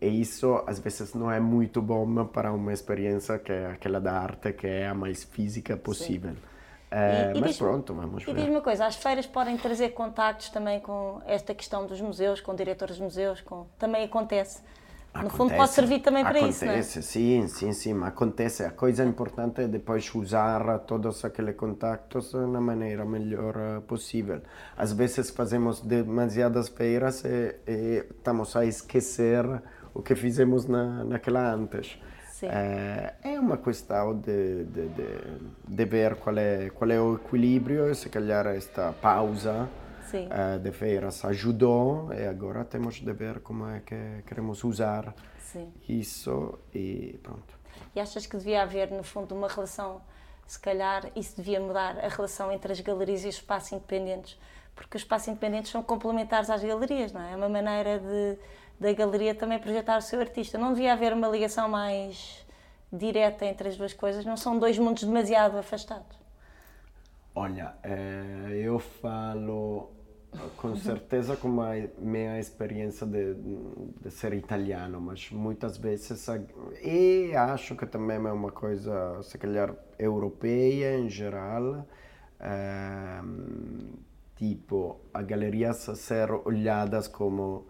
[0.00, 4.12] e, isso às vezes não é muito bom para uma experiência que é aquela da
[4.12, 6.32] arte que é a mais física possível.
[6.32, 6.50] Sim.
[6.90, 8.32] Uh, e, mas pronto, vamos ver.
[8.32, 12.40] E diz-me uma coisa, as feiras podem trazer contactos também com esta questão dos museus,
[12.40, 13.66] com diretores de museus, com...
[13.78, 14.60] também acontece.
[15.12, 16.82] No acontece, fundo pode servir também para acontece, isso, não é?
[16.82, 18.64] sim, sim, sim, acontece.
[18.64, 24.40] A coisa importante é depois usar todos aqueles contactos na maneira melhor eh, possível.
[24.76, 29.44] Às vezes fazemos demasiadas feiras e, e estamos a esquecer
[29.92, 31.98] o que fizemos na, naquela antes.
[32.42, 35.08] É, é, uma questão de, de, de,
[35.68, 39.68] de, ver qual é, qual é o equilíbrio e se calhar esta pausa
[40.16, 45.72] uh, de feiras ajudou e agora temos de ver como é que queremos usar Sim.
[45.88, 47.58] isso e pronto.
[47.94, 50.00] E achas que devia haver, no fundo, uma relação,
[50.46, 54.38] se calhar isso devia mudar, a relação entre as galerias e os espaços independentes?
[54.74, 57.32] Porque os espaços independentes são complementares às galerias, não é?
[57.32, 58.38] É uma maneira de
[58.80, 60.56] da galeria também projetar o seu artista.
[60.56, 62.44] Não devia haver uma ligação mais
[62.90, 64.24] direta entre as duas coisas?
[64.24, 66.18] Não são dois mundos demasiado afastados?
[67.34, 69.90] Olha, eh, eu falo
[70.56, 76.26] com certeza com a minha experiência de, de ser italiano, mas muitas vezes
[76.82, 81.84] e acho que também é uma coisa se calhar europeia em geral,
[82.38, 83.20] eh,
[84.36, 87.66] tipo a galerias ser olhadas como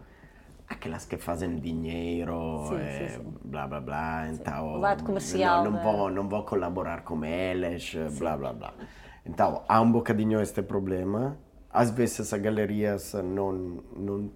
[0.67, 3.33] aquelas que fazem dinheiro, sim, é, sim, sim.
[3.43, 7.95] blá blá blá, então o lado comercial, não, não, vou, não vou colaborar com eles,
[8.19, 8.73] blá blá blá.
[9.25, 11.37] Então há um bocadinho este problema.
[11.73, 14.31] Às vezes as galerias não não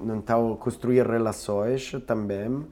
[0.00, 2.66] não estão a construir relações também.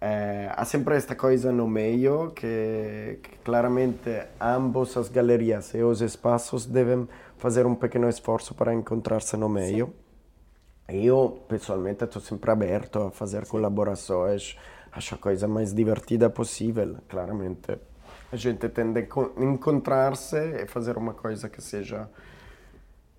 [0.00, 6.02] É, há sempre esta coisa no meio que, que claramente ambos as galerias e os
[6.02, 9.92] espaços devem fazer um pequeno esforço para encontrar-se no meio.
[10.88, 14.56] Eu, pessoalmente, estou sempre aberto a fazer colaborações,
[14.92, 17.76] acho a coisa mais divertida possível, claramente.
[18.30, 22.08] A gente tende a encontrar-se e fazer uma coisa que seja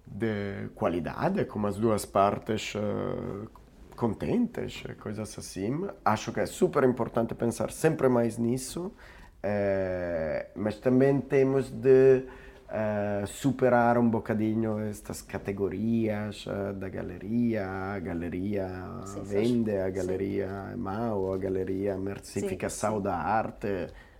[0.09, 3.49] de qualidade, com as duas partes uh,
[3.95, 5.87] contentes, coisas assim.
[6.03, 12.23] Acho que é super importante pensar sempre mais nisso, uh, mas também temos de
[12.69, 18.67] uh, superar um bocadinho estas categorias da galeria, a galeria
[19.05, 20.73] sim, vende, a galeria sim.
[20.73, 23.67] é mau, a galeria mercificação da arte.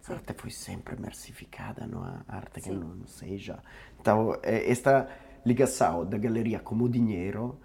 [0.10, 3.60] A arte foi sempre mercificada, não a arte que não, não seja.
[4.00, 5.10] Então, esta
[5.46, 7.60] ligação da galeria como dinheiro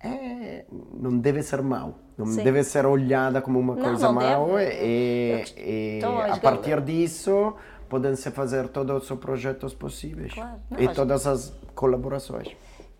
[0.00, 2.42] é, não deve ser mau, não Sim.
[2.42, 7.54] deve ser olhada como uma não, coisa mau e, e, então, a partir disso
[7.88, 10.60] podem-se fazer todos os projetos possíveis claro.
[10.70, 12.48] Não, e todas as colaborações.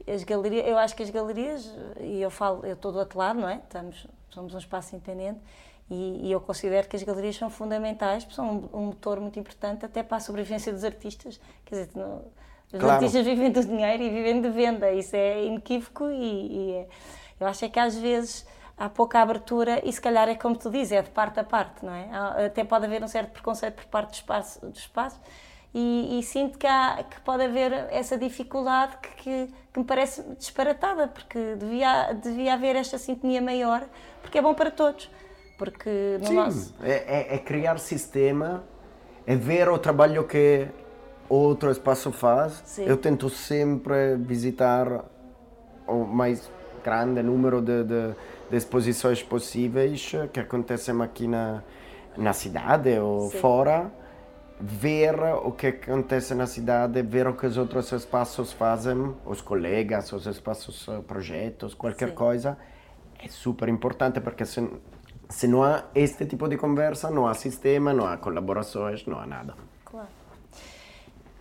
[0.06, 3.40] As galerias, eu acho que as galerias, e eu falo, eu estou do outro lado,
[3.40, 3.56] não é?
[3.56, 5.40] Estamos, somos um espaço independente
[5.90, 9.85] e, e, eu considero que as galerias são fundamentais, são um, um, motor muito importante
[9.85, 11.38] até para a sobrevivência dos artistas.
[11.64, 12.24] Quer dizer, não,
[12.72, 12.94] os claro.
[12.94, 16.87] artistas vivem do dinheiro e vivem de venda, isso é inequívoco e, e é,
[17.40, 18.46] eu acho é que às vezes
[18.78, 21.85] há pouca abertura e se calhar é como tu dizes, é de parte a parte,
[21.85, 22.46] não é?
[22.46, 25.20] Até pode haver um certo preconceito por parte do espaço, do espaço
[25.74, 30.22] e, e sinto que, há, que pode haver essa dificuldade que, que, que, me parece
[30.37, 33.87] disparatada, porque devia, devia haver esta sintonia maior,
[34.20, 35.11] porque é bom para todos.
[35.56, 36.74] Porque no Sim, nosso...
[36.82, 38.64] é, é, é criar sistema,
[39.26, 40.68] é ver o trabalho que
[41.34, 42.62] outro espaço faz.
[42.64, 42.84] Sim.
[42.84, 45.04] Eu tento sempre visitar
[45.86, 46.50] o mais
[46.84, 48.14] grande número de, de,
[48.50, 51.62] de exposições possíveis que acontecem aqui na,
[52.16, 53.38] na cidade ou Sim.
[53.38, 53.90] fora
[54.60, 60.12] ver o que acontece na cidade, ver o que os outros espaços fazem, os colegas,
[60.12, 62.14] os espaços, eh, projetos, qualquer Sim.
[62.14, 62.56] coisa,
[63.18, 64.70] é super importante porque se,
[65.28, 69.26] se não há este tipo de conversa, não há sistema, não há colaborações, não há
[69.26, 69.54] nada.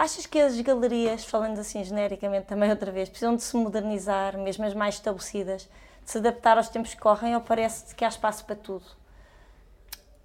[0.01, 4.65] Achas que as galerias, falando assim genericamente também outra vez, precisam de se modernizar, mesmo
[4.65, 5.69] as mais estabelecidas,
[6.03, 8.83] de se adaptar aos tempos que correm ou parece que há espaço para tudo?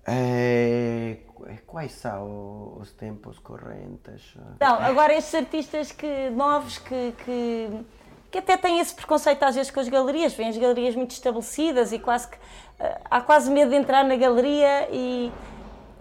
[0.07, 1.19] É,
[1.67, 4.35] quais são os tempos correntes?
[4.59, 7.85] Não, agora estes artistas que, novos que, que,
[8.31, 11.93] que, até têm esse preconceito às vezes com as galerias, vêm as galerias muito estabelecidas
[11.93, 15.31] e quase que uh, há quase medo de entrar na galeria e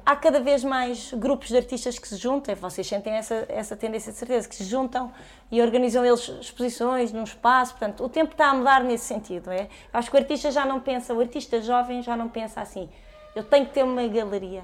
[0.05, 4.11] há cada vez mais grupos de artistas que se juntam, vocês sentem essa, essa tendência
[4.11, 5.11] de certeza, que se juntam
[5.51, 9.67] e organizam eles exposições num espaço, portanto o tempo está a mudar nesse sentido, é?
[9.91, 12.89] Acho que o artista já não pensa, o artista jovem já não pensa assim,
[13.35, 14.63] eu tenho que ter uma galeria.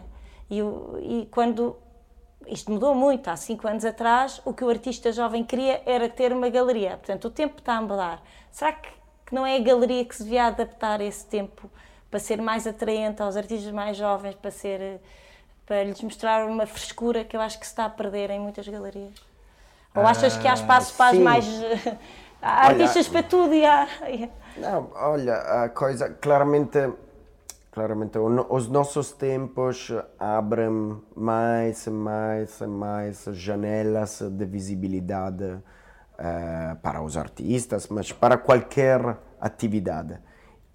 [0.49, 1.75] E, e quando
[2.47, 6.33] isto mudou muito, há cinco anos atrás, o que o artista jovem queria era ter
[6.33, 6.97] uma galeria.
[6.97, 8.21] Portanto, o tempo está a mudar.
[8.51, 8.89] Será que,
[9.25, 11.69] que não é a galeria que se devia adaptar a esse tempo
[12.09, 14.99] para ser mais atraente aos artistas mais jovens, para ser
[15.71, 18.67] para lhes mostrar uma frescura que eu acho que se está a perder em muitas
[18.67, 19.13] galerias?
[19.95, 21.45] Ou achas que há espaço para mais
[22.41, 23.87] há artistas olha, para tudo e há...
[24.57, 26.77] Não, olha, a coisa claramente
[27.71, 28.17] Claramente,
[28.49, 37.15] os nossos tempos abrem mais e mais e mais janelas de visibilidade uh, para os
[37.15, 38.99] artistas, mas para qualquer
[39.39, 40.19] atividade.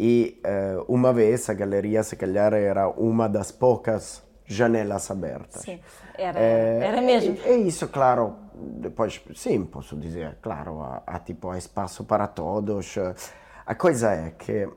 [0.01, 5.63] E uh, uma vez a galeria, se calhar, era uma das poucas janelas abertas.
[5.63, 5.81] Sim,
[6.17, 7.37] era, é, era mesmo.
[7.45, 8.37] É, é, isso, claro.
[8.55, 12.97] Depois, sim, posso dizer, claro, há, há tipo há espaço para todos.
[13.67, 14.69] A coisa é que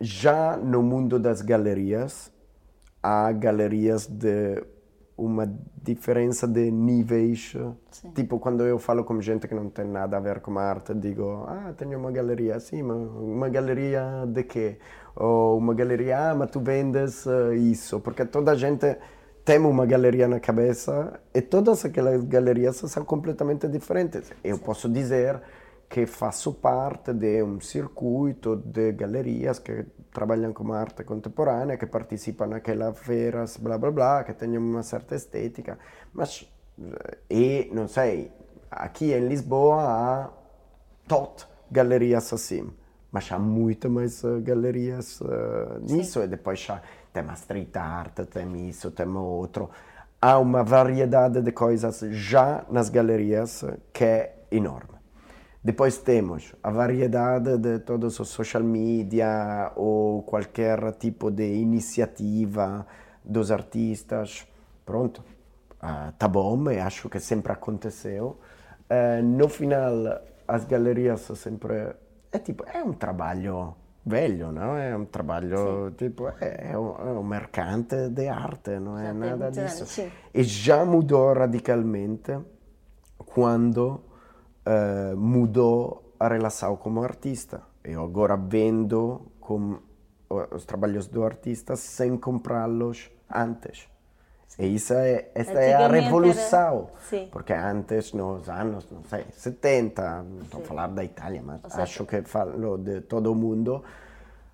[0.00, 2.32] já no mundo das galerias,
[3.02, 4.64] há galerias de
[5.20, 5.46] uma
[5.82, 7.54] diferença de níveis.
[7.90, 8.10] Sim.
[8.12, 11.44] Tipo, quando eu falo com gente que não tem nada a ver com arte, digo,
[11.46, 12.58] ah, tenho uma galeria.
[12.58, 14.78] Sim, mas uma galeria de quê?
[15.16, 18.00] Ou uma galeria, ah, mas tu vendes uh, isso.
[18.00, 18.96] Porque toda a gente
[19.44, 24.30] tem uma galeria na cabeça e todas aquelas galerias são completamente diferentes.
[24.44, 25.40] Eu posso dizer
[25.88, 32.46] que faço parte de um circuito de galerias que trabalham com arte contemporânea, que participam
[32.46, 35.78] naquelas feiras, blá blá blá, que têm uma certa estética.
[36.12, 36.48] Mas,
[37.28, 38.30] e não sei,
[38.70, 40.30] aqui em Lisboa há
[41.08, 42.70] tot galerias assim,
[43.12, 46.24] mas há muito mais uh, galerias uh, nisso, Sim.
[46.24, 46.80] e depois há,
[47.12, 49.70] tem a street art, tem isso, tem outro.
[50.20, 55.00] Há uma variedade de coisas já nas galerias que é enorme.
[55.62, 62.86] Depois temos a variedade de todos os social media ou qualquer tipo de iniciativa
[63.22, 64.46] dos artistas.
[64.86, 65.22] Pronto,
[65.82, 68.38] uh, tá bom, e acho que sempre aconteceu.
[68.88, 71.94] Uh, no final, as galerias sempre.
[72.32, 74.76] É tipo, é um trabalho velho, não?
[74.76, 75.94] É um trabalho sim.
[75.96, 80.00] tipo, é, é, um, é, um, mercante de arte, não é já nada disso.
[80.00, 82.38] Anos, e já mudou radicalmente
[83.18, 84.00] quando
[84.66, 87.62] uh, mudou a relação como artista.
[87.82, 89.78] Eu agora vendo com
[90.28, 93.88] os trabalhos do artista sem comprá-los antes.
[94.58, 96.90] E isso é, esta é a revolução.
[97.12, 97.26] Era...
[97.26, 102.04] Porque antes, nos anos, não sei, 70, não estou a falar da Itália, mas acho
[102.04, 103.82] que falo de todo o mundo,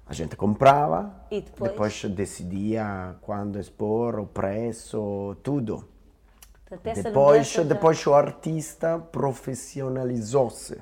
[0.07, 1.71] a gente comprava e depois?
[1.71, 5.89] depois decidia quando expor, o preço, tudo.
[6.71, 10.79] Depois, depois o artista profissionalizou-se.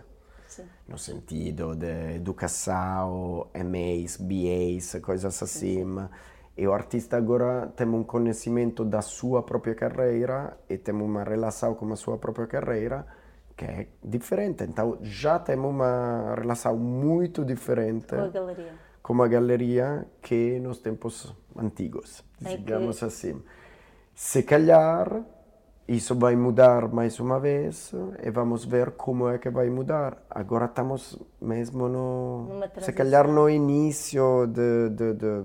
[0.87, 5.85] No sentido de educação, MAs, BAs, coisas assim.
[5.85, 6.09] Sim.
[6.57, 11.75] E o artista agora tem um conhecimento da sua própria carreira e tem uma relação
[11.75, 13.05] com a sua própria carreira
[13.57, 14.63] que é diferente.
[14.65, 20.79] Então já temos uma relação muito diferente com a galeria, como a galeria que nos
[20.79, 23.43] tempos antigos, É digamos que- assim.
[24.15, 25.25] Se calhar
[25.89, 27.93] isso vai mudar mais uma vez
[28.23, 30.23] e vamos ver como é que vai mudar.
[30.31, 32.49] Agora estamos mesmo no,
[32.81, 35.45] se calhar no início de, de, de,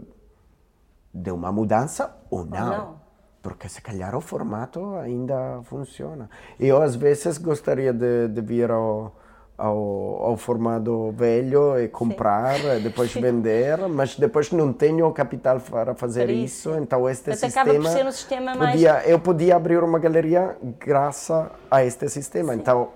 [1.14, 2.68] de uma mudança ou não.
[2.78, 3.00] não.
[3.42, 6.30] Porque se calhar o formato ainda funciona.
[6.60, 9.16] Eu às vezes gostaria de, de vir ao,
[9.58, 9.78] ao,
[10.26, 15.96] ao formato velho e comprar, e depois vender, mas depois não tenho o capital para
[15.96, 16.80] fazer isso, isso.
[16.82, 17.72] então este Portanto, sistema...
[17.72, 22.10] acaba por ser um sistema mais- podia, Eu podia abrir uma galeria graças a este
[22.10, 22.90] sistema, então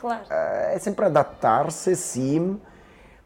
[0.00, 0.22] Claro.
[0.28, 2.60] eh, é sempre adaptar-se, sim,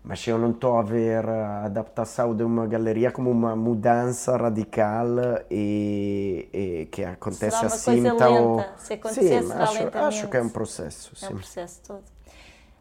[0.04, 5.06] mas eu não estou a ver a adaptação de uma galeria como uma mudança radical
[5.50, 8.56] e, e que acontece Será assim coisa tão...
[8.56, 11.34] lenta, se acontecer, sim, será acho, acho que é um processo, É um sim.
[11.36, 12.04] processo todo.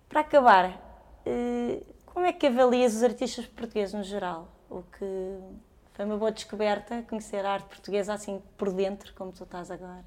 [0.09, 0.81] Para acabar,
[1.25, 4.47] eh, como é que avalias os artistas portugueses no geral?
[4.69, 5.37] O que
[5.93, 10.03] foi uma boa descoberta, conhecer a arte portuguesa assim por dentro, como tu estás agora.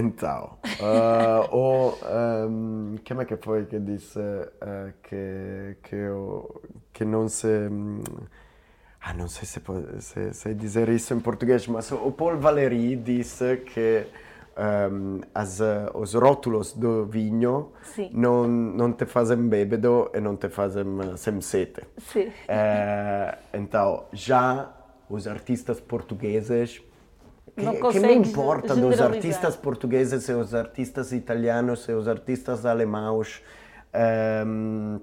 [0.00, 4.20] Então, ah, o, ahm, como é que foi que disse
[4.60, 7.48] ah, que, que, eu, que não se...
[7.48, 8.00] hum,
[9.00, 12.96] Ah, não sei se, pode, se sei dizer isso em português, mas o Paul Valéry
[12.96, 14.06] disse que
[14.56, 18.10] ahm, as, ah, os rótulos do vinho Sim.
[18.12, 20.84] não, não te fazem bêbado e não te fazem
[21.16, 21.82] sem sede.
[21.98, 22.32] Sim.
[22.48, 24.70] Eh, então, já
[25.08, 26.82] os artistas portugueses,
[27.56, 32.64] que, Não que me importa dos artistas portugueses e os artistas italianos e os artistas
[32.66, 33.42] alemãos,
[33.92, 35.00] ehm,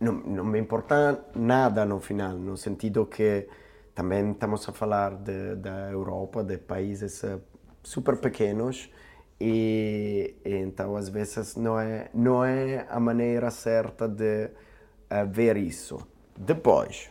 [0.00, 3.48] não, não me importa nada no final, no sentido que
[3.94, 7.38] também estamos a falar de, da Europa, de países eh,
[7.82, 8.90] super pequenos,
[9.40, 14.50] e, e então às vezes não é, não é a maneira certa de
[15.08, 15.98] eh, ver isso.
[16.38, 17.10] Depois,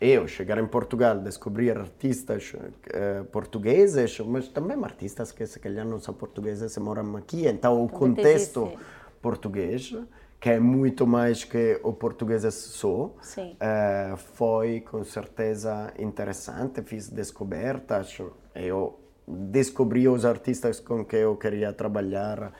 [0.00, 2.52] eu chegar em Portugal, descobrir artistas
[2.92, 7.82] eh, portugueses, mas também artistas que se calhar não são portugueses e moram aqui, então
[7.82, 8.72] o tens contexto
[9.20, 9.96] português,
[10.38, 13.56] que é muito mais que o português só, Sim.
[13.58, 18.18] eh, foi com certeza interessante, fiz descobertas,
[18.54, 22.52] eu descobri os artistas com que eu queria trabalhar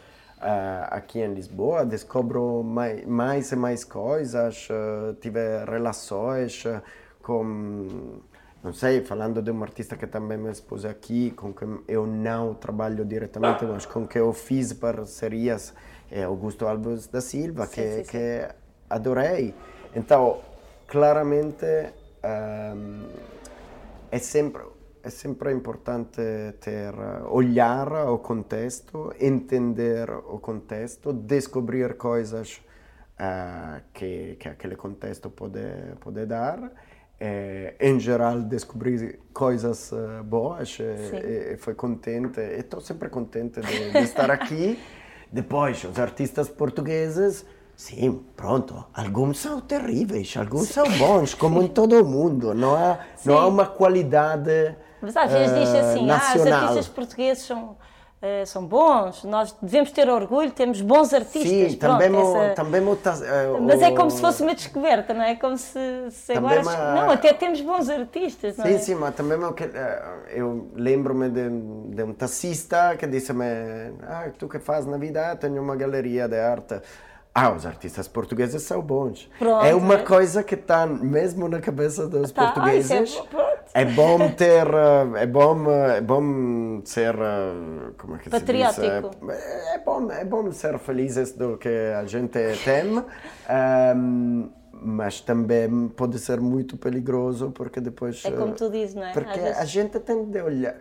[0.42, 4.66] eh, aqui em Lisboa, descobro mais, mais e mais coisas,
[5.20, 6.64] tive relações
[7.28, 8.22] com,
[8.64, 12.54] não sei, falando de um artista que também me expôs aqui, com quem eu não
[12.54, 15.74] trabalho diretamente, mas com quem eu fiz parcerias,
[16.10, 18.10] é Augusto Alves da Silva, Sim, que, sim, sim.
[18.10, 18.48] que
[18.88, 19.54] adorei.
[19.94, 20.38] Então,
[20.86, 21.66] claramente,
[22.22, 23.04] ehm,
[24.10, 24.62] é sempre
[25.02, 26.20] é sempre importante
[26.60, 26.94] ter
[27.30, 32.60] olhar o contexto, entender o contexto, descobrir coisas
[33.18, 35.60] eh, que, que aquele contexto pode,
[36.00, 36.58] pode dar.
[37.20, 40.84] Eh, em geral, descobrir coisas eh, boas Sim.
[40.84, 42.40] e, e foi contente.
[42.40, 44.78] E estou sempre contente de, de estar aqui.
[45.32, 47.44] Depois, os artistas portugueses,
[47.76, 52.54] sim, pronto, alguns são terríveis, alguns são bons, como em todo o mundo.
[52.54, 53.48] Não há, não há Sim.
[53.48, 56.60] uma qualidade Mas às vezes diz eh, assim, ah, os nacional.
[56.60, 57.76] artistas portugueses são,
[58.20, 61.72] eh, são bons, nós devemos ter orgulho, temos bons artistas.
[61.72, 62.80] Sim, pronto, também, essa- também
[63.22, 65.36] eh, Mas é como se fosse uma descoberta, não é?
[65.36, 65.78] Como se,
[66.10, 66.60] se agora...
[66.62, 68.78] uma- Não, até temos bons artistas, não Sim, é?
[68.78, 71.48] sim, mas também eu, que- eh, eu lembro-me de,
[71.94, 73.44] de um taxista que disse-me:
[74.02, 75.30] Ah, tu que faz na vida?
[75.32, 76.80] "Ah, Tenho uma galeria de arte.
[77.40, 79.30] Ah, os artistas portugueses são bons.
[79.38, 79.98] Pronto, é uma é.
[80.02, 83.14] coisa que está mesmo na cabeça dos Tá, é portugueses.
[83.30, 83.58] pronto.
[83.74, 88.30] É bom ter, eh, é bom, eh, é bom ser, eh, como é que se
[88.30, 88.40] diz?
[88.40, 89.30] Patriótico.
[89.30, 93.04] É, é bom, é bom ser felizes do que a gente tem,
[93.48, 98.24] ehm, mas também pode ser muito perigoso porque depois...
[98.24, 99.12] É como tu dizes, não é?
[99.12, 100.76] Porque vezes- a gente tem de olhar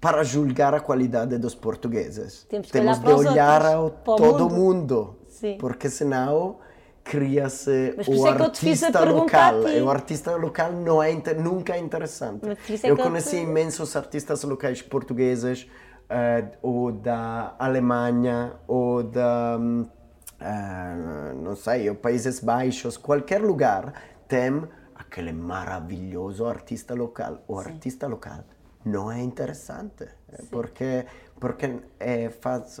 [0.00, 2.44] para julgar a qualidade dos portugueses.
[2.48, 4.54] Temos Temos olhar de olhar outros, ao todo mundo.
[4.54, 5.58] mundo, Sim.
[5.58, 6.58] porque senão
[7.04, 9.68] cria-se o é artista a local.
[9.68, 12.46] E o artista local não é nunca é interessante.
[12.48, 15.68] É eu conheci te- imensos artistas locais portugueses
[16.08, 19.58] eh, ou da Alemanha ou da
[20.40, 23.92] ah, não sei, Países Baixos, qualquer lugar
[24.28, 24.62] tem
[24.94, 27.42] aquele maravilhoso artista local.
[27.46, 28.44] O artista local
[28.84, 31.06] não é interessante eh, porque
[31.38, 32.80] porque é, faz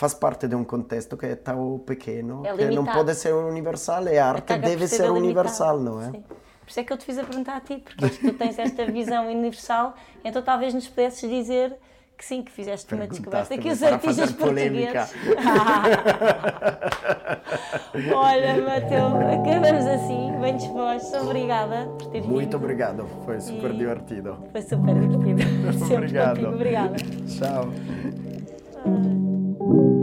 [0.00, 4.08] faz parte de um contexto que é tão pequeno, é que não pode ser universal,
[4.08, 6.06] e a arte deve ser universal, não é?
[6.06, 6.22] Sim.
[6.22, 8.86] Por isso é que eu te fiz a perguntar a ti, porque tu tens esta
[8.86, 9.94] visão universal,
[10.24, 11.76] então talvez nos pudesses dizer
[12.16, 14.88] que sim, que fizeste uma descoberta que os artistas portugueses.
[18.14, 21.12] Olha, Mateu, acabamos assim, bem dispostos.
[21.22, 22.34] Obrigada por teres vindo.
[22.34, 24.38] Muito obrigado, foi super e divertido.
[24.52, 25.42] Foi super divertido.
[25.94, 26.48] Obrigado.
[26.48, 26.96] Obrigada.
[27.26, 27.70] Tchau.
[29.70, 29.99] thank you.